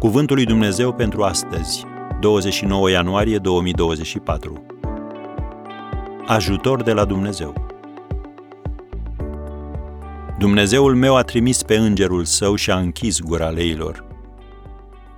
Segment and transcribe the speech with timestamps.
[0.00, 1.84] Cuvântul lui Dumnezeu pentru astăzi,
[2.20, 4.66] 29 ianuarie 2024.
[6.26, 7.66] Ajutor de la Dumnezeu.
[10.38, 14.06] Dumnezeul meu a trimis pe îngerul său și a închis gura leilor.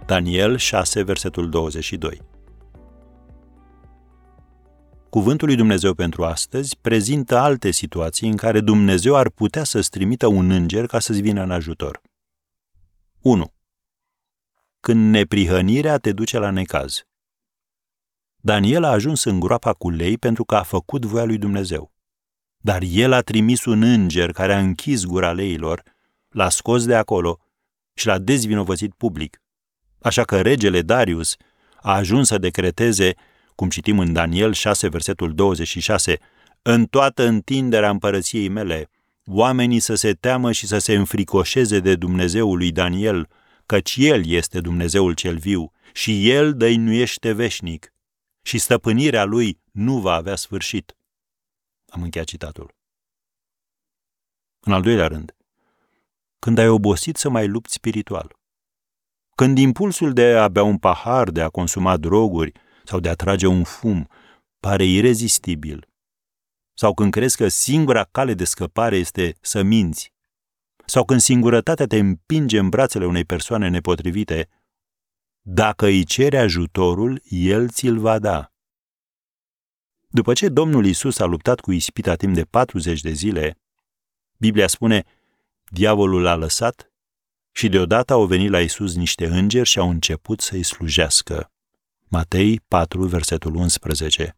[0.07, 2.21] Daniel 6, versetul 22.
[5.11, 10.27] Cuvântul lui Dumnezeu pentru astăzi prezintă alte situații în care Dumnezeu ar putea să-ți trimită
[10.27, 12.01] un înger ca să-ți vină în ajutor.
[13.21, 13.52] 1
[14.83, 17.03] când neprihănirea te duce la necaz.
[18.37, 21.93] Daniel a ajuns în groapa cu lei pentru că a făcut voia lui Dumnezeu.
[22.59, 25.83] Dar el a trimis un înger care a închis gura leilor,
[26.29, 27.39] l-a scos de acolo
[27.95, 29.43] și l-a dezvinovățit public.
[30.01, 31.37] Așa că regele Darius
[31.81, 33.15] a ajuns să decreteze,
[33.55, 36.19] cum citim în Daniel 6, versetul 26,
[36.63, 38.91] în toată întinderea împărăției mele,
[39.27, 43.29] oamenii să se teamă și să se înfricoșeze de Dumnezeul lui Daniel,
[43.73, 47.93] căci El este Dumnezeul cel viu și El dăinuiește veșnic
[48.43, 50.97] și stăpânirea Lui nu va avea sfârșit.
[51.89, 52.75] Am încheiat citatul.
[54.61, 55.37] În al doilea rând,
[56.39, 58.37] când ai obosit să mai lupți spiritual,
[59.35, 62.53] când impulsul de a bea un pahar, de a consuma droguri
[62.85, 64.09] sau de a trage un fum
[64.61, 65.89] pare irezistibil,
[66.75, 70.13] sau când crezi că singura cale de scăpare este să minți,
[70.93, 74.49] sau când singurătatea te împinge în brațele unei persoane nepotrivite,
[75.41, 78.53] dacă îi cere ajutorul, El ți-l va da.
[80.09, 83.61] După ce Domnul Isus a luptat cu ispita timp de 40 de zile,
[84.37, 85.05] Biblia spune,
[85.65, 86.93] diavolul l-a lăsat
[87.53, 91.53] și deodată au venit la Isus niște îngeri și au început să-i slujească.
[92.09, 94.37] Matei 4, versetul 11.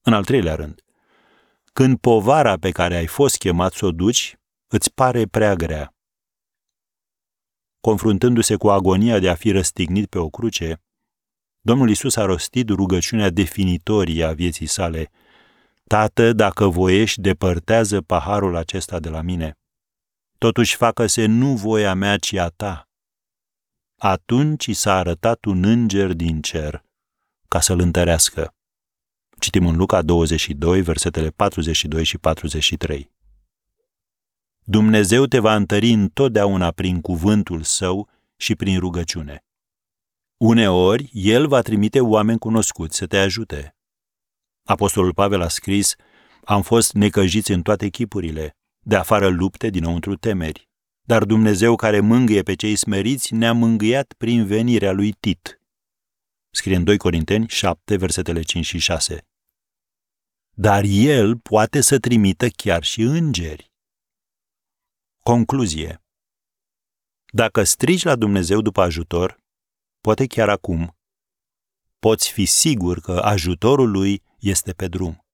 [0.00, 0.84] În al treilea rând,
[1.72, 5.94] când povara pe care ai fost chemat să o duci îți pare prea grea.
[7.80, 10.80] Confruntându-se cu agonia de a fi răstignit pe o cruce,
[11.66, 15.10] Domnul Isus a rostit rugăciunea definitorie a vieții sale.
[15.84, 19.58] Tată, dacă voiești, depărtează paharul acesta de la mine.
[20.38, 22.88] Totuși facă-se nu voia mea, ci a ta.
[23.98, 26.84] Atunci i s-a arătat un înger din cer
[27.48, 28.54] ca să-l întărească.
[29.38, 33.10] Citim în Luca 22, versetele 42 și 43.
[34.68, 39.44] Dumnezeu te va întări întotdeauna prin cuvântul său și prin rugăciune.
[40.36, 43.76] Uneori, El va trimite oameni cunoscuți să te ajute.
[44.64, 45.94] Apostolul Pavel a scris,
[46.44, 50.68] am fost necăjiți în toate chipurile, de afară lupte, dinăuntru temeri.
[51.02, 55.60] Dar Dumnezeu care mângâie pe cei smeriți ne-a mângâiat prin venirea lui Tit.
[56.50, 59.26] Scrie în 2 Corinteni 7, versetele 5 și 6.
[60.50, 63.74] Dar El poate să trimită chiar și îngeri.
[65.26, 66.02] Concluzie.
[67.32, 69.38] Dacă strigi la Dumnezeu după ajutor,
[70.00, 70.96] poate chiar acum,
[71.98, 75.24] poți fi sigur că ajutorul lui este pe drum.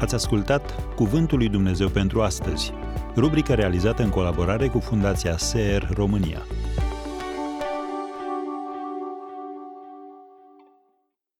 [0.00, 2.72] Ați ascultat Cuvântul lui Dumnezeu pentru astăzi,
[3.16, 6.42] rubrica realizată în colaborare cu Fundația SER România.